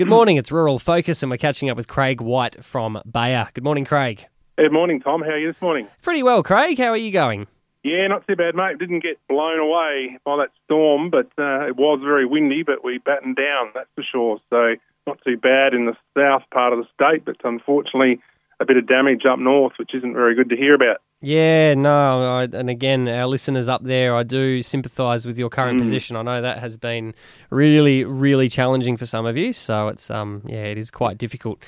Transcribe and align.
Good 0.00 0.08
morning, 0.08 0.38
it's 0.38 0.50
Rural 0.50 0.78
Focus, 0.78 1.22
and 1.22 1.30
we're 1.30 1.36
catching 1.36 1.68
up 1.68 1.76
with 1.76 1.86
Craig 1.86 2.22
White 2.22 2.64
from 2.64 3.02
Bayer. 3.04 3.50
Good 3.52 3.64
morning, 3.64 3.84
Craig. 3.84 4.24
Good 4.56 4.72
morning, 4.72 4.98
Tom. 4.98 5.20
How 5.20 5.32
are 5.32 5.38
you 5.38 5.52
this 5.52 5.60
morning? 5.60 5.88
Pretty 6.00 6.22
well, 6.22 6.42
Craig. 6.42 6.78
How 6.78 6.88
are 6.88 6.96
you 6.96 7.12
going? 7.12 7.46
Yeah, 7.84 8.06
not 8.06 8.26
too 8.26 8.34
bad, 8.34 8.54
mate. 8.54 8.78
Didn't 8.78 9.02
get 9.02 9.18
blown 9.28 9.58
away 9.58 10.16
by 10.24 10.38
that 10.38 10.52
storm, 10.64 11.10
but 11.10 11.26
uh, 11.36 11.68
it 11.68 11.76
was 11.76 12.00
very 12.02 12.24
windy, 12.24 12.62
but 12.62 12.82
we 12.82 12.96
battened 12.96 13.36
down, 13.36 13.72
that's 13.74 13.90
for 13.94 14.02
sure. 14.02 14.38
So 14.48 14.76
not 15.06 15.18
too 15.22 15.36
bad 15.36 15.74
in 15.74 15.84
the 15.84 15.96
south 16.16 16.48
part 16.50 16.72
of 16.72 16.78
the 16.78 16.86
state, 16.94 17.26
but 17.26 17.36
unfortunately 17.44 18.22
a 18.58 18.64
bit 18.64 18.78
of 18.78 18.88
damage 18.88 19.26
up 19.30 19.38
north, 19.38 19.74
which 19.78 19.94
isn't 19.94 20.14
very 20.14 20.34
good 20.34 20.48
to 20.48 20.56
hear 20.56 20.74
about. 20.74 21.02
Yeah, 21.22 21.74
no, 21.74 22.36
I, 22.36 22.42
and 22.44 22.70
again, 22.70 23.06
our 23.06 23.26
listeners 23.26 23.68
up 23.68 23.84
there, 23.84 24.16
I 24.16 24.22
do 24.22 24.62
sympathise 24.62 25.26
with 25.26 25.38
your 25.38 25.50
current 25.50 25.78
mm. 25.78 25.82
position. 25.82 26.16
I 26.16 26.22
know 26.22 26.40
that 26.40 26.60
has 26.60 26.78
been 26.78 27.14
really, 27.50 28.04
really 28.04 28.48
challenging 28.48 28.96
for 28.96 29.04
some 29.04 29.26
of 29.26 29.36
you. 29.36 29.52
So 29.52 29.88
it's 29.88 30.10
um, 30.10 30.42
yeah, 30.46 30.62
it 30.62 30.78
is 30.78 30.90
quite 30.90 31.18
difficult. 31.18 31.62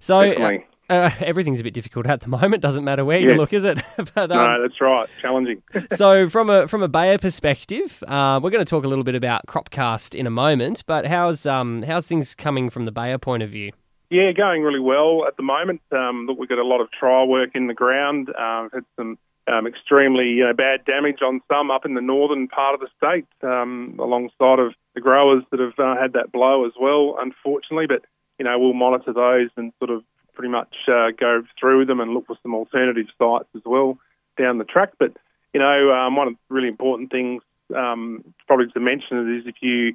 So 0.00 0.20
uh, 0.20 0.58
uh, 0.88 1.10
everything's 1.20 1.60
a 1.60 1.62
bit 1.62 1.74
difficult 1.74 2.06
at 2.06 2.20
the 2.20 2.28
moment. 2.28 2.62
Doesn't 2.62 2.84
matter 2.84 3.04
where 3.04 3.18
yeah. 3.18 3.32
you 3.32 3.34
look, 3.34 3.52
is 3.52 3.64
it? 3.64 3.78
but, 4.14 4.32
um, 4.32 4.38
no, 4.38 4.62
that's 4.62 4.80
right. 4.80 5.08
Challenging. 5.20 5.62
so 5.92 6.30
from 6.30 6.48
a 6.48 6.66
from 6.66 6.82
a 6.82 6.88
Bayer 6.88 7.18
perspective, 7.18 8.02
uh, 8.08 8.40
we're 8.42 8.50
going 8.50 8.64
to 8.64 8.68
talk 8.68 8.84
a 8.84 8.88
little 8.88 9.04
bit 9.04 9.14
about 9.14 9.46
Cropcast 9.46 10.14
in 10.14 10.26
a 10.26 10.30
moment. 10.30 10.82
But 10.86 11.06
how's 11.06 11.44
um 11.44 11.82
how's 11.82 12.06
things 12.06 12.34
coming 12.34 12.70
from 12.70 12.86
the 12.86 12.92
Bayer 12.92 13.18
point 13.18 13.42
of 13.42 13.50
view? 13.50 13.72
Yeah, 14.10 14.32
going 14.32 14.62
really 14.62 14.80
well 14.80 15.24
at 15.26 15.36
the 15.36 15.42
moment. 15.42 15.80
Um, 15.90 16.26
look, 16.26 16.38
we've 16.38 16.48
got 16.48 16.58
a 16.58 16.66
lot 16.66 16.80
of 16.80 16.90
trial 16.90 17.26
work 17.26 17.50
in 17.54 17.66
the 17.66 17.74
ground. 17.74 18.28
Uh, 18.28 18.68
had 18.72 18.84
some 18.96 19.18
um, 19.46 19.66
extremely 19.66 20.28
you 20.28 20.44
know, 20.44 20.52
bad 20.54 20.84
damage 20.84 21.20
on 21.22 21.40
some 21.48 21.70
up 21.70 21.84
in 21.84 21.94
the 21.94 22.00
northern 22.00 22.48
part 22.48 22.74
of 22.74 22.80
the 22.80 22.88
state, 22.96 23.26
um, 23.42 23.96
alongside 23.98 24.58
of 24.58 24.74
the 24.94 25.00
growers 25.00 25.42
that 25.50 25.60
have 25.60 25.78
uh, 25.78 26.00
had 26.00 26.12
that 26.14 26.32
blow 26.32 26.66
as 26.66 26.72
well, 26.80 27.16
unfortunately. 27.20 27.86
But 27.86 28.04
you 28.38 28.44
know, 28.44 28.58
we'll 28.58 28.74
monitor 28.74 29.12
those 29.12 29.50
and 29.56 29.72
sort 29.78 29.90
of 29.90 30.02
pretty 30.34 30.50
much 30.50 30.74
uh, 30.88 31.10
go 31.18 31.42
through 31.58 31.86
them 31.86 32.00
and 32.00 32.12
look 32.12 32.26
for 32.26 32.36
some 32.42 32.54
alternative 32.54 33.06
sites 33.18 33.48
as 33.54 33.62
well 33.64 33.98
down 34.38 34.58
the 34.58 34.64
track. 34.64 34.92
But 34.98 35.12
you 35.52 35.60
know, 35.60 35.92
um, 35.92 36.16
one 36.16 36.28
of 36.28 36.34
the 36.34 36.54
really 36.54 36.68
important 36.68 37.10
things 37.10 37.42
um, 37.74 38.34
probably 38.46 38.66
to 38.72 38.80
mention 38.80 39.38
is 39.38 39.46
if 39.46 39.56
you 39.60 39.94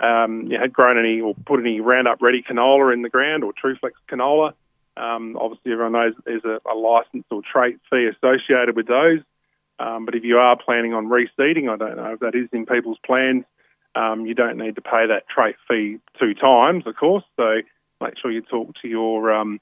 um, 0.00 0.46
you 0.48 0.58
had 0.60 0.72
grown 0.72 0.98
any 0.98 1.20
or 1.20 1.34
put 1.46 1.60
any 1.60 1.80
Roundup 1.80 2.22
Ready 2.22 2.42
canola 2.42 2.92
in 2.92 3.02
the 3.02 3.08
ground 3.08 3.44
or 3.44 3.52
TruFlex 3.52 3.92
canola. 4.10 4.52
Um, 4.96 5.36
obviously, 5.40 5.72
everyone 5.72 5.92
knows 5.92 6.14
there's 6.24 6.44
a, 6.44 6.60
a 6.68 6.74
license 6.74 7.24
or 7.30 7.42
trait 7.42 7.78
fee 7.90 8.08
associated 8.08 8.76
with 8.76 8.86
those. 8.86 9.20
Um, 9.78 10.04
but 10.04 10.14
if 10.14 10.24
you 10.24 10.38
are 10.38 10.56
planning 10.56 10.92
on 10.92 11.06
reseeding, 11.06 11.68
I 11.68 11.76
don't 11.76 11.96
know 11.96 12.12
if 12.12 12.20
that 12.20 12.34
is 12.34 12.48
in 12.52 12.66
people's 12.66 12.98
plans. 13.04 13.44
Um, 13.94 14.26
you 14.26 14.34
don't 14.34 14.58
need 14.58 14.74
to 14.74 14.82
pay 14.82 15.06
that 15.06 15.28
trait 15.28 15.56
fee 15.68 15.98
two 16.18 16.34
times, 16.34 16.86
of 16.86 16.96
course. 16.96 17.24
So 17.36 17.58
make 18.00 18.14
sure 18.20 18.30
you 18.30 18.42
talk 18.42 18.74
to 18.82 18.88
your, 18.88 19.32
um, 19.32 19.60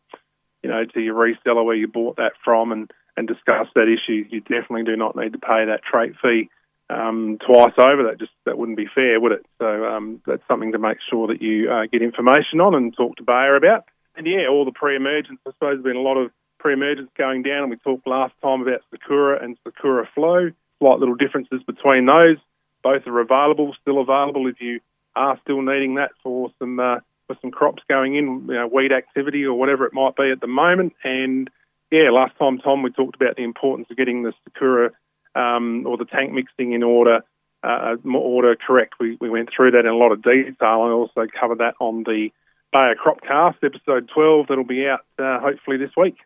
you 0.62 0.70
know, 0.70 0.84
to 0.84 1.00
your 1.00 1.14
reseller 1.14 1.64
where 1.64 1.76
you 1.76 1.86
bought 1.86 2.16
that 2.16 2.32
from 2.44 2.72
and, 2.72 2.90
and 3.16 3.28
discuss 3.28 3.68
that 3.74 3.88
issue. 3.88 4.26
You 4.30 4.40
definitely 4.40 4.84
do 4.84 4.96
not 4.96 5.16
need 5.16 5.32
to 5.32 5.38
pay 5.38 5.66
that 5.66 5.82
trait 5.82 6.14
fee 6.20 6.50
um, 6.90 7.38
twice 7.44 7.74
over. 7.78 8.04
That 8.04 8.18
just 8.18 8.32
that 8.44 8.58
wouldn't 8.58 8.78
be 8.78 8.88
fair, 8.92 9.20
would 9.20 9.32
it? 9.32 9.46
So 9.58 9.66
um, 9.86 10.22
that's 10.26 10.42
something 10.48 10.72
to 10.72 10.78
make 10.78 10.98
sure 11.10 11.28
that 11.28 11.42
you 11.42 11.70
uh, 11.70 11.86
get 11.90 12.02
information 12.02 12.60
on 12.60 12.74
and 12.74 12.94
talk 12.94 13.16
to 13.16 13.22
Bayer 13.24 13.56
about. 13.56 13.84
And 14.16 14.26
yeah, 14.26 14.48
all 14.48 14.64
the 14.64 14.72
pre-emergence. 14.72 15.40
I 15.46 15.50
suppose 15.52 15.76
there's 15.76 15.82
been 15.82 15.96
a 15.96 16.00
lot 16.00 16.16
of 16.16 16.30
pre-emergence 16.58 17.10
going 17.18 17.42
down, 17.42 17.62
and 17.62 17.70
we 17.70 17.76
talked 17.76 18.06
last 18.06 18.34
time 18.42 18.62
about 18.62 18.80
Sakura 18.90 19.42
and 19.42 19.58
Sakura 19.64 20.08
Flow. 20.14 20.50
Slight 20.78 20.98
little 20.98 21.14
differences 21.14 21.62
between 21.66 22.06
those. 22.06 22.36
Both 22.82 23.06
are 23.06 23.20
available, 23.20 23.74
still 23.80 24.00
available 24.00 24.46
if 24.46 24.60
you 24.60 24.80
are 25.14 25.38
still 25.42 25.62
needing 25.62 25.94
that 25.94 26.10
for 26.22 26.50
some 26.58 26.78
uh, 26.78 27.00
for 27.26 27.36
some 27.40 27.50
crops 27.50 27.82
going 27.88 28.14
in, 28.14 28.46
you 28.46 28.54
know, 28.54 28.68
weed 28.72 28.92
activity 28.92 29.44
or 29.44 29.54
whatever 29.54 29.86
it 29.86 29.92
might 29.92 30.14
be 30.16 30.30
at 30.30 30.40
the 30.40 30.46
moment. 30.46 30.94
And 31.02 31.50
yeah, 31.90 32.10
last 32.10 32.38
time, 32.38 32.58
Tom, 32.58 32.82
we 32.82 32.90
talked 32.90 33.16
about 33.16 33.36
the 33.36 33.44
importance 33.44 33.88
of 33.90 33.96
getting 33.96 34.22
the 34.22 34.32
Sakura 34.44 34.90
um, 35.36 35.86
or 35.86 35.96
the 35.96 36.04
tank 36.04 36.32
mixing 36.32 36.72
in 36.72 36.82
order 36.82 37.20
uh, 37.62 37.96
order 38.14 38.56
correct. 38.56 38.94
We, 39.00 39.16
we 39.20 39.28
went 39.28 39.50
through 39.54 39.72
that 39.72 39.80
in 39.80 39.86
a 39.86 39.96
lot 39.96 40.12
of 40.12 40.22
detail. 40.22 40.54
and 40.84 40.92
also 40.92 41.26
covered 41.38 41.58
that 41.58 41.74
on 41.80 42.04
the 42.04 42.30
Bayer 42.72 42.94
Cropcast 42.94 43.56
episode 43.62 44.08
12 44.12 44.46
that'll 44.48 44.64
be 44.64 44.86
out 44.86 45.00
uh, 45.18 45.40
hopefully 45.40 45.76
this 45.76 45.90
week. 45.96 46.16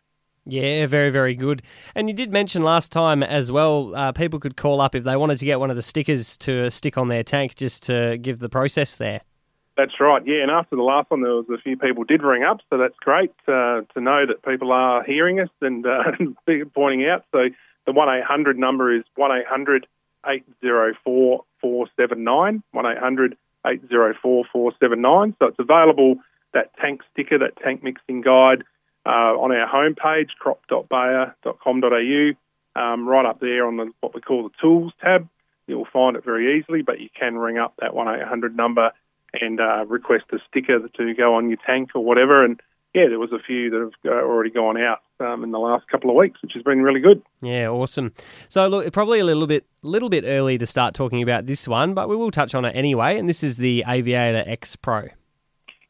Yeah, 0.45 0.87
very, 0.87 1.11
very 1.11 1.35
good. 1.35 1.61
And 1.93 2.09
you 2.09 2.15
did 2.15 2.31
mention 2.31 2.63
last 2.63 2.91
time 2.91 3.21
as 3.21 3.51
well, 3.51 3.95
uh, 3.95 4.11
people 4.11 4.39
could 4.39 4.57
call 4.57 4.81
up 4.81 4.95
if 4.95 5.03
they 5.03 5.15
wanted 5.15 5.37
to 5.37 5.45
get 5.45 5.59
one 5.59 5.69
of 5.69 5.75
the 5.75 5.83
stickers 5.83 6.35
to 6.39 6.69
stick 6.71 6.97
on 6.97 7.09
their 7.09 7.23
tank 7.23 7.55
just 7.55 7.83
to 7.83 8.17
give 8.17 8.39
the 8.39 8.49
process 8.49 8.95
there. 8.95 9.21
That's 9.77 9.99
right, 9.99 10.21
yeah. 10.25 10.41
And 10.41 10.51
after 10.51 10.75
the 10.75 10.81
last 10.81 11.11
one, 11.11 11.21
there 11.21 11.31
was 11.31 11.45
a 11.53 11.57
few 11.59 11.77
people 11.77 12.03
did 12.03 12.23
ring 12.23 12.43
up, 12.43 12.59
so 12.69 12.77
that's 12.77 12.95
great 12.99 13.31
uh, 13.47 13.81
to 13.93 14.01
know 14.01 14.25
that 14.25 14.43
people 14.43 14.71
are 14.71 15.03
hearing 15.03 15.39
us 15.39 15.49
and 15.61 15.85
uh, 15.85 16.11
pointing 16.73 17.07
out. 17.07 17.23
So 17.31 17.49
the 17.85 17.91
1800 17.91 18.57
number 18.57 18.95
is 18.95 19.03
1 19.15 19.31
800 19.31 19.87
804 20.25 21.43
479. 21.61 22.63
1 22.71 22.85
800 22.85 23.37
804 23.65 24.45
479. 24.51 25.35
So 25.39 25.45
it's 25.47 25.59
available, 25.59 26.15
that 26.53 26.71
tank 26.77 27.01
sticker, 27.11 27.37
that 27.39 27.57
tank 27.63 27.83
mixing 27.83 28.21
guide, 28.21 28.63
uh, 29.05 29.35
on 29.37 29.51
our 29.51 29.67
homepage, 29.67 30.29
crop.bayer.com.au. 30.39 32.31
Um, 32.73 33.05
right 33.05 33.25
up 33.25 33.41
there 33.41 33.67
on 33.67 33.75
the, 33.75 33.91
what 33.99 34.15
we 34.15 34.21
call 34.21 34.43
the 34.43 34.51
tools 34.61 34.93
tab. 35.01 35.27
You'll 35.67 35.87
find 35.91 36.15
it 36.15 36.23
very 36.23 36.57
easily, 36.57 36.81
but 36.81 37.01
you 37.01 37.09
can 37.17 37.37
ring 37.37 37.57
up 37.57 37.73
that 37.79 37.93
1800 37.93 38.55
number 38.55 38.91
and 39.33 39.59
uh, 39.59 39.85
request 39.87 40.25
a 40.31 40.37
sticker 40.49 40.79
to 40.79 41.13
go 41.13 41.35
on 41.35 41.49
your 41.49 41.57
tank 41.65 41.89
or 41.95 42.03
whatever. 42.03 42.45
And 42.45 42.61
yeah, 42.93 43.07
there 43.09 43.19
was 43.19 43.31
a 43.31 43.39
few 43.39 43.69
that 43.69 43.79
have 43.79 43.93
uh, 44.05 44.23
already 44.25 44.51
gone 44.51 44.77
out 44.77 45.01
um, 45.21 45.43
in 45.43 45.51
the 45.51 45.59
last 45.59 45.87
couple 45.87 46.09
of 46.09 46.15
weeks, 46.15 46.41
which 46.41 46.53
has 46.53 46.63
been 46.63 46.81
really 46.81 46.99
good. 46.99 47.21
Yeah, 47.41 47.67
awesome. 47.69 48.13
So 48.49 48.67
look, 48.67 48.91
probably 48.91 49.19
a 49.19 49.25
little 49.25 49.47
bit, 49.47 49.65
little 49.81 50.09
bit 50.09 50.23
early 50.25 50.57
to 50.57 50.65
start 50.65 50.93
talking 50.93 51.21
about 51.21 51.45
this 51.45 51.67
one, 51.67 51.93
but 51.93 52.09
we 52.09 52.15
will 52.15 52.31
touch 52.31 52.55
on 52.55 52.65
it 52.65 52.75
anyway. 52.75 53.17
And 53.17 53.29
this 53.29 53.43
is 53.43 53.57
the 53.57 53.83
Aviator 53.87 54.43
X 54.45 54.75
Pro. 54.75 55.09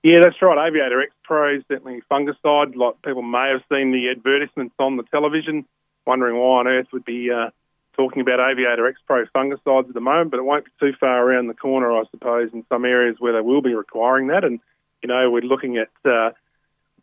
Yeah, 0.03 0.17
that's 0.23 0.41
right. 0.41 0.67
Aviator 0.67 1.01
X 1.01 1.11
Pro 1.23 1.55
is 1.55 1.63
certainly 1.67 2.01
fungicide. 2.11 2.75
Like 2.75 3.01
people 3.03 3.21
may 3.21 3.49
have 3.51 3.61
seen 3.71 3.91
the 3.91 4.09
advertisements 4.09 4.75
on 4.79 4.97
the 4.97 5.03
television, 5.03 5.65
wondering 6.05 6.37
why 6.37 6.59
on 6.59 6.67
earth 6.67 6.87
would 6.91 7.05
be 7.05 7.29
uh, 7.31 7.51
talking 7.95 8.21
about 8.21 8.39
Aviator 8.39 8.87
X 8.87 8.99
Pro 9.05 9.25
fungicides 9.35 9.87
at 9.87 9.93
the 9.93 10.01
moment, 10.01 10.31
but 10.31 10.39
it 10.39 10.43
won't 10.43 10.65
be 10.65 10.71
too 10.79 10.93
far 10.99 11.23
around 11.23 11.47
the 11.47 11.53
corner, 11.53 11.91
I 11.91 12.03
suppose, 12.09 12.49
in 12.53 12.65
some 12.67 12.83
areas 12.83 13.17
where 13.19 13.33
they 13.33 13.41
will 13.41 13.61
be 13.61 13.75
requiring 13.75 14.27
that. 14.27 14.43
And 14.43 14.59
you 15.03 15.07
know, 15.07 15.29
we're 15.29 15.41
looking 15.41 15.77
at 15.77 15.89
uh, 16.05 16.31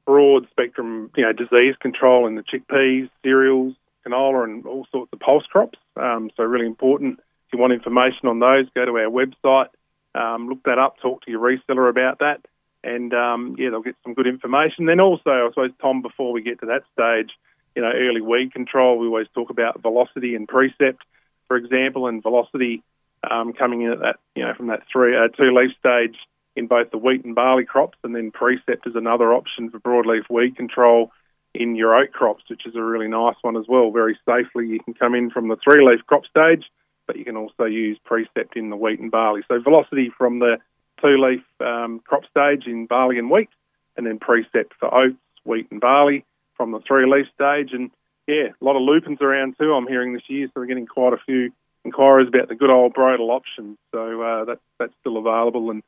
broad 0.08 0.48
spectrum, 0.50 1.10
you 1.18 1.22
know, 1.22 1.32
disease 1.32 1.74
control 1.82 2.26
in 2.26 2.34
the 2.34 2.42
chickpeas, 2.42 3.10
cereals, 3.22 3.74
canola, 4.06 4.44
and 4.44 4.64
all 4.64 4.86
sorts 4.90 5.12
of 5.12 5.20
pulse 5.20 5.44
crops. 5.44 5.78
Um, 5.96 6.30
so 6.34 6.44
really 6.44 6.64
important. 6.64 7.18
If 7.18 7.52
you 7.52 7.58
want 7.58 7.74
information 7.74 8.26
on 8.26 8.38
those, 8.38 8.64
go 8.74 8.86
to 8.86 8.92
our 8.92 9.10
website, 9.10 9.68
um, 10.14 10.48
look 10.48 10.62
that 10.62 10.78
up, 10.78 10.96
talk 11.02 11.26
to 11.26 11.30
your 11.30 11.40
reseller 11.40 11.90
about 11.90 12.20
that, 12.20 12.40
and 12.82 13.12
um, 13.12 13.56
yeah, 13.58 13.68
they'll 13.68 13.82
get 13.82 13.96
some 14.02 14.14
good 14.14 14.26
information. 14.26 14.86
Then 14.86 14.98
also, 14.98 15.28
I 15.28 15.48
suppose, 15.50 15.72
Tom, 15.82 16.00
before 16.00 16.32
we 16.32 16.40
get 16.40 16.60
to 16.60 16.66
that 16.66 16.84
stage, 16.94 17.30
you 17.76 17.82
know, 17.82 17.92
early 17.94 18.22
weed 18.22 18.54
control. 18.54 18.98
We 18.98 19.08
always 19.08 19.28
talk 19.34 19.50
about 19.50 19.82
velocity 19.82 20.34
and 20.34 20.48
precept, 20.48 21.02
for 21.48 21.58
example, 21.58 22.06
and 22.06 22.22
velocity 22.22 22.82
um, 23.30 23.52
coming 23.52 23.82
in 23.82 23.92
at 23.92 23.98
that, 23.98 24.16
you 24.34 24.42
know, 24.42 24.54
from 24.54 24.68
that 24.68 24.84
three 24.90 25.14
uh, 25.14 25.28
two 25.36 25.54
leaf 25.54 25.72
stage 25.78 26.16
in 26.58 26.66
both 26.66 26.90
the 26.90 26.98
wheat 26.98 27.24
and 27.24 27.34
barley 27.34 27.64
crops, 27.64 27.96
and 28.02 28.14
then 28.14 28.32
Precept 28.32 28.86
is 28.86 28.96
another 28.96 29.32
option 29.32 29.70
for 29.70 29.78
broadleaf 29.78 30.28
weed 30.28 30.56
control 30.56 31.12
in 31.54 31.76
your 31.76 31.94
oat 31.94 32.12
crops, 32.12 32.44
which 32.48 32.66
is 32.66 32.74
a 32.74 32.82
really 32.82 33.08
nice 33.08 33.36
one 33.42 33.56
as 33.56 33.66
well. 33.68 33.90
Very 33.90 34.18
safely, 34.26 34.66
you 34.66 34.80
can 34.80 34.94
come 34.94 35.14
in 35.14 35.30
from 35.30 35.48
the 35.48 35.56
three 35.62 35.86
leaf 35.86 36.00
crop 36.06 36.26
stage, 36.26 36.64
but 37.06 37.16
you 37.16 37.24
can 37.24 37.36
also 37.36 37.64
use 37.64 37.98
Precept 38.04 38.56
in 38.56 38.70
the 38.70 38.76
wheat 38.76 38.98
and 39.00 39.10
barley. 39.10 39.42
So 39.48 39.60
velocity 39.60 40.10
from 40.18 40.40
the 40.40 40.58
two 41.00 41.16
leaf 41.16 41.42
um, 41.60 42.00
crop 42.04 42.24
stage 42.28 42.66
in 42.66 42.86
barley 42.86 43.18
and 43.18 43.30
wheat, 43.30 43.48
and 43.96 44.04
then 44.04 44.18
Precept 44.18 44.74
for 44.80 44.92
oats, 44.92 45.16
wheat, 45.44 45.68
and 45.70 45.80
barley 45.80 46.24
from 46.56 46.72
the 46.72 46.80
three 46.80 47.06
leaf 47.06 47.26
stage. 47.34 47.72
And 47.72 47.90
yeah, 48.26 48.48
a 48.60 48.64
lot 48.64 48.76
of 48.76 48.82
lupins 48.82 49.22
around 49.22 49.56
too. 49.58 49.72
I'm 49.72 49.86
hearing 49.86 50.12
this 50.12 50.28
year, 50.28 50.48
so 50.48 50.60
we're 50.60 50.66
getting 50.66 50.86
quite 50.86 51.12
a 51.12 51.24
few 51.24 51.52
inquiries 51.84 52.28
about 52.28 52.48
the 52.48 52.56
good 52.56 52.68
old 52.68 52.94
Brodal 52.94 53.30
options. 53.30 53.78
So 53.92 54.20
uh, 54.20 54.44
that, 54.46 54.58
that's 54.78 54.92
still 55.00 55.16
available 55.16 55.70
and 55.70 55.82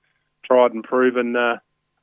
tried 0.50 0.72
and 0.72 0.82
proven 0.82 1.36
uh, 1.36 1.56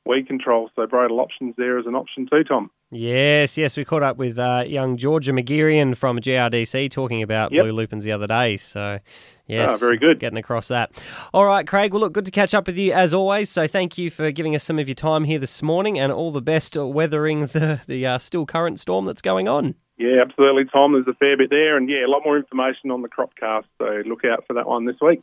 weed 0.06 0.26
control. 0.26 0.70
So 0.74 0.86
Brodal 0.86 1.20
options 1.20 1.54
there 1.56 1.78
as 1.78 1.86
an 1.86 1.94
option 1.94 2.26
too, 2.30 2.44
Tom. 2.44 2.70
Yes, 2.90 3.58
yes, 3.58 3.76
we 3.76 3.84
caught 3.84 4.02
up 4.02 4.16
with 4.16 4.38
uh, 4.38 4.64
young 4.66 4.96
Georgia 4.96 5.32
McGearian 5.32 5.94
from 5.94 6.18
GRDC 6.18 6.90
talking 6.90 7.22
about 7.22 7.52
yep. 7.52 7.64
blue 7.64 7.72
lupins 7.72 8.02
the 8.02 8.12
other 8.12 8.26
day. 8.26 8.56
So, 8.56 8.98
yes, 9.46 9.68
oh, 9.70 9.76
very 9.76 9.98
good, 9.98 10.18
getting 10.18 10.38
across 10.38 10.68
that. 10.68 10.90
All 11.34 11.44
right, 11.44 11.66
Craig. 11.66 11.92
Well, 11.92 12.00
look, 12.00 12.14
good 12.14 12.24
to 12.24 12.30
catch 12.30 12.54
up 12.54 12.66
with 12.66 12.78
you 12.78 12.94
as 12.94 13.12
always. 13.12 13.50
So, 13.50 13.68
thank 13.68 13.98
you 13.98 14.10
for 14.10 14.30
giving 14.30 14.54
us 14.54 14.64
some 14.64 14.78
of 14.78 14.88
your 14.88 14.94
time 14.94 15.24
here 15.24 15.38
this 15.38 15.62
morning, 15.62 15.98
and 15.98 16.10
all 16.10 16.32
the 16.32 16.40
best 16.40 16.76
weathering 16.78 17.46
the 17.48 17.78
the 17.86 18.06
uh, 18.06 18.18
still 18.18 18.46
current 18.46 18.80
storm 18.80 19.04
that's 19.04 19.22
going 19.22 19.48
on. 19.48 19.74
Yeah, 19.98 20.22
absolutely, 20.22 20.64
Tom. 20.72 20.94
There's 20.94 21.08
a 21.08 21.18
fair 21.18 21.36
bit 21.36 21.50
there, 21.50 21.76
and 21.76 21.90
yeah, 21.90 22.06
a 22.06 22.08
lot 22.08 22.22
more 22.24 22.38
information 22.38 22.90
on 22.90 23.02
the 23.02 23.08
cropcast. 23.08 23.66
So, 23.76 24.02
look 24.08 24.24
out 24.24 24.46
for 24.46 24.54
that 24.54 24.66
one 24.66 24.86
this 24.86 24.96
week. 25.02 25.20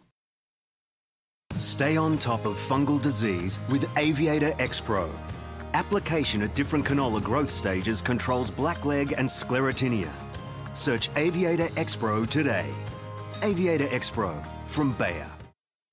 Stay 1.57 1.95
on 1.95 2.17
top 2.17 2.45
of 2.45 2.55
fungal 2.55 3.01
disease 3.01 3.59
with 3.69 3.89
Aviator 3.97 4.53
X 4.59 4.81
Pro. 4.81 5.09
application 5.73 6.41
at 6.41 6.55
different 6.55 6.85
canola 6.85 7.21
growth 7.21 7.49
stages 7.49 8.01
controls 8.01 8.49
blackleg 8.49 9.13
and 9.17 9.27
sclerotinia. 9.27 10.11
Search 10.73 11.09
Aviator 11.17 11.69
X 11.75 11.95
Pro 11.95 12.25
today. 12.25 12.73
Aviator 13.43 13.87
X 13.91 14.09
Pro 14.09 14.41
from 14.67 14.93
Bayer. 14.93 15.34